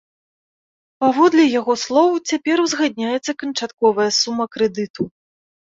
Паводле 1.03 1.43
яго 1.59 1.73
слоў, 1.83 2.11
цяпер 2.33 2.65
узгадняецца 2.67 3.31
канчатковая 3.45 4.11
сума 4.23 4.45
крэдыту. 4.57 5.03